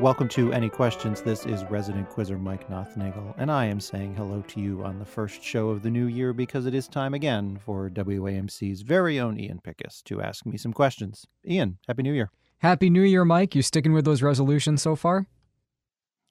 [0.00, 1.20] Welcome to Any Questions.
[1.20, 5.04] This is resident quizzer Mike Nothnagel, and I am saying hello to you on the
[5.04, 9.38] first show of the new year because it is time again for WAMC's very own
[9.38, 11.26] Ian Pickus to ask me some questions.
[11.46, 12.30] Ian, Happy New Year.
[12.60, 13.54] Happy New Year, Mike.
[13.54, 15.26] You sticking with those resolutions so far?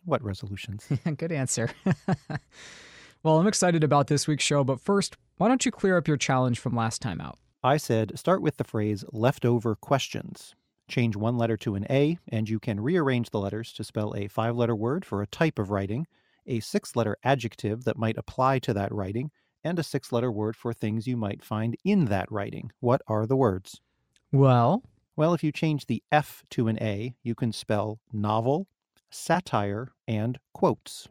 [0.04, 0.88] What resolutions?
[1.18, 1.70] Good answer.
[3.22, 6.18] well, I'm excited about this week's show, but first, why don't you clear up your
[6.18, 7.38] challenge from last time out?
[7.64, 10.56] I said start with the phrase leftover questions.
[10.90, 14.28] Change one letter to an A, and you can rearrange the letters to spell a
[14.28, 16.08] five letter word for a type of writing,
[16.48, 19.30] a six letter adjective that might apply to that writing,
[19.64, 22.72] and a six letter word for things you might find in that writing.
[22.80, 23.80] What are the words?
[24.32, 24.84] Well,
[25.16, 28.68] Well, if you change the F to an A, you can spell novel,
[29.12, 31.08] satire, and quotes.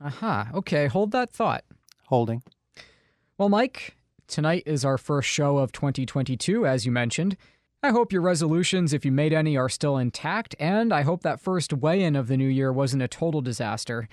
[0.00, 0.50] aha.
[0.54, 1.64] Okay, hold that thought.
[2.06, 2.42] Holding.
[3.36, 3.96] Well, Mike,
[4.26, 7.36] tonight is our first show of 2022, as you mentioned.
[7.80, 11.40] I hope your resolutions, if you made any, are still intact, and I hope that
[11.40, 14.08] first weigh in of the new year wasn't a total disaster.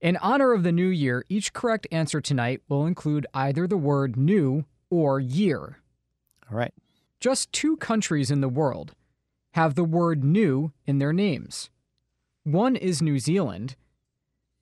[0.00, 4.16] In honor of the new year, each correct answer tonight will include either the word
[4.16, 5.78] new or year.
[6.48, 6.72] All right.
[7.18, 8.94] Just two countries in the world
[9.54, 11.68] have the word new in their names.
[12.44, 13.74] One is New Zealand.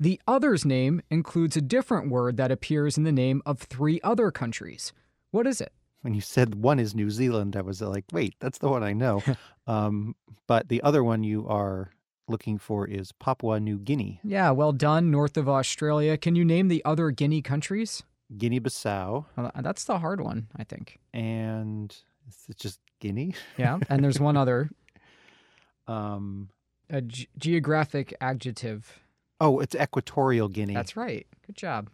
[0.00, 4.31] The other's name includes a different word that appears in the name of three other
[4.31, 4.94] countries.
[5.33, 5.72] What is it?
[6.02, 8.92] When you said one is New Zealand, I was like, wait, that's the one I
[8.92, 9.22] know.
[9.66, 10.14] um,
[10.46, 11.91] but the other one you are
[12.28, 16.16] looking for is Papua New Guinea, Yeah, well done, north of Australia.
[16.19, 18.02] Can you name the other Guinea countries?
[18.36, 20.98] Guinea Bissau, Well, that's the hard one, I think.
[21.14, 23.34] and it's just Guinea.
[23.56, 24.69] Yeah, and there's one other,
[25.86, 26.50] Um,
[26.91, 29.00] a ge- geographic adjective.
[29.41, 30.74] oh, it's Equatorial Guinea.
[30.74, 31.26] That's right.
[31.46, 31.88] Good job.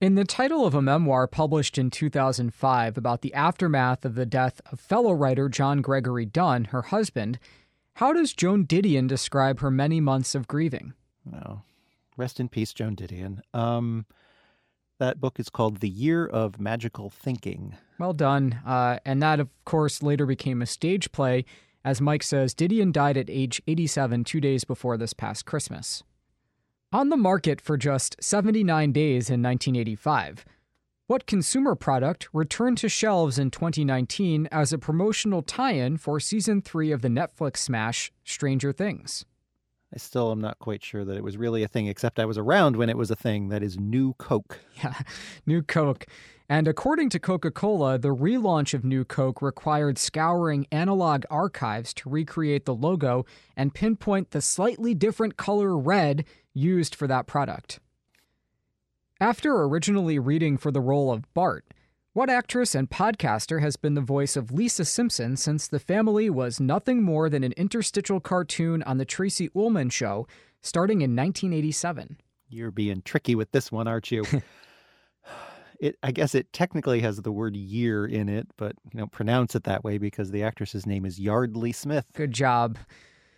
[0.00, 4.60] In the title of a memoir published in 2005 about the aftermath of the death
[4.70, 7.40] of fellow writer John Gregory Dunne, her husband,
[7.94, 10.92] how does Joan Didion describe her many months of grieving?
[11.34, 11.62] Oh,
[12.16, 13.40] rest in peace, Joan Didion.
[13.52, 14.06] Um,
[15.00, 17.74] that book is called The Year of Magical Thinking.
[17.98, 18.60] Well done.
[18.64, 21.44] Uh, and that, of course, later became a stage play.
[21.84, 26.04] As Mike says, Didion died at age 87 two days before this past Christmas.
[26.90, 30.46] On the market for just 79 days in 1985,
[31.06, 36.62] what consumer product returned to shelves in 2019 as a promotional tie in for season
[36.62, 39.26] three of the Netflix smash Stranger Things?
[39.92, 42.36] I still am not quite sure that it was really a thing, except I was
[42.36, 43.48] around when it was a thing.
[43.48, 44.58] That is New Coke.
[44.82, 44.94] Yeah,
[45.46, 46.06] New Coke.
[46.48, 52.08] And according to Coca Cola, the relaunch of New Coke required scouring analog archives to
[52.08, 57.80] recreate the logo and pinpoint the slightly different color red used for that product.
[59.20, 61.64] After originally reading for the role of Bart,
[62.12, 66.58] what actress and podcaster has been the voice of Lisa Simpson since the family was
[66.58, 70.26] nothing more than an interstitial cartoon on The Tracey Ullman Show
[70.62, 72.18] starting in 1987?
[72.48, 74.24] You're being tricky with this one, aren't you?
[75.80, 79.54] it I guess it technically has the word year in it, but you don't pronounce
[79.54, 82.06] it that way because the actress's name is Yeardley Smith.
[82.14, 82.78] Good job.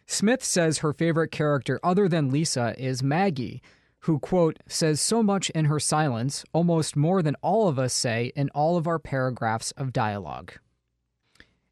[0.06, 3.62] Smith says her favorite character, other than Lisa, is Maggie,
[4.00, 8.32] who, quote, says so much in her silence, almost more than all of us say
[8.34, 10.52] in all of our paragraphs of dialogue.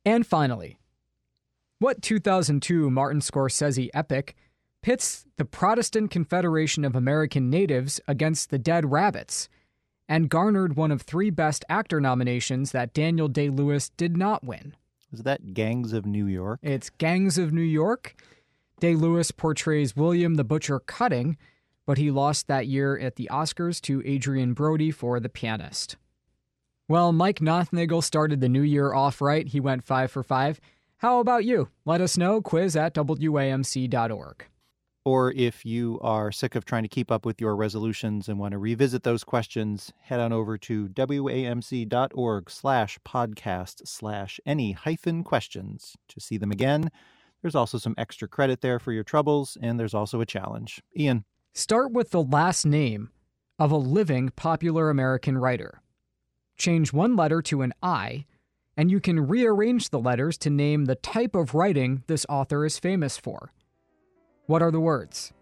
[0.05, 0.78] And finally,
[1.78, 4.37] what 2002 Martin Scorsese epic
[4.83, 9.49] pits the Protestant Confederation of American Natives against the Dead Rabbits
[10.09, 14.75] and garnered one of three Best Actor nominations that Daniel Day Lewis did not win?
[15.12, 16.61] Is that Gangs of New York?
[16.62, 18.15] It's Gangs of New York.
[18.81, 21.37] Day Lewis portrays William the Butcher Cutting,
[21.88, 25.97] but he lost that year at the Oscars to Adrien Brody for The Pianist.
[26.87, 29.49] Well, Mike Nothnagel started the new year off right.
[29.49, 30.60] He went five for five.
[30.99, 31.71] How about you?
[31.87, 32.43] Let us know.
[32.43, 34.44] Quiz at WAMC.org.
[35.06, 38.53] Or if you are sick of trying to keep up with your resolutions and want
[38.53, 45.97] to revisit those questions, head on over to wamc.org slash podcast slash any hyphen questions
[46.09, 46.91] to see them again.
[47.41, 50.82] There's also some extra credit there for your troubles, and there's also a challenge.
[50.94, 51.25] Ian,
[51.58, 53.10] Start with the last name
[53.58, 55.82] of a living popular American writer.
[56.56, 58.26] Change one letter to an I,
[58.76, 62.78] and you can rearrange the letters to name the type of writing this author is
[62.78, 63.52] famous for.
[64.46, 65.32] What are the words?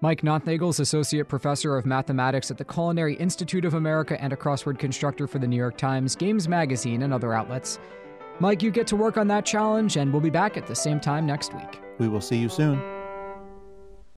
[0.00, 4.36] Mike Nothnagel is Associate Professor of Mathematics at the Culinary Institute of America and a
[4.36, 7.78] crossword constructor for the New York Times, Games Magazine, and other outlets.
[8.40, 11.00] Mike, you get to work on that challenge, and we'll be back at the same
[11.00, 11.82] time next week.
[11.98, 12.95] we will see you soon.